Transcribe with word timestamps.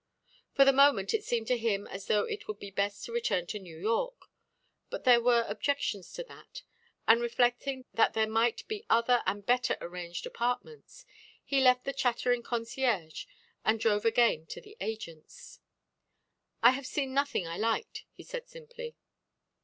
For 0.55 0.65
the 0.65 0.73
moment 0.73 1.13
it 1.13 1.23
seemed 1.23 1.45
to 1.45 1.57
him 1.59 1.85
as 1.85 2.07
though 2.07 2.23
it 2.23 2.47
would 2.47 2.57
be 2.57 2.71
best 2.71 3.05
to 3.05 3.11
return 3.11 3.45
to 3.45 3.59
New 3.59 3.77
York, 3.77 4.31
but 4.89 5.03
there 5.03 5.21
were 5.21 5.45
objections 5.47 6.11
to 6.13 6.23
that, 6.23 6.63
and 7.07 7.21
reflecting 7.21 7.85
that 7.93 8.13
there 8.15 8.25
might 8.27 8.67
be 8.67 8.83
other 8.89 9.21
and 9.27 9.45
better 9.45 9.77
arranged 9.79 10.25
apartments, 10.25 11.05
he 11.45 11.61
left 11.61 11.83
the 11.85 11.93
chattering 11.93 12.41
concierge 12.41 13.27
and 13.63 13.79
drove 13.79 14.03
again 14.03 14.47
to 14.47 14.59
the 14.59 14.75
agent's. 14.81 15.59
"I 16.63 16.71
have 16.71 16.87
seen 16.87 17.13
nothing 17.13 17.45
I 17.45 17.57
liked," 17.59 18.05
he 18.11 18.23
said 18.23 18.49
simply. 18.49 18.95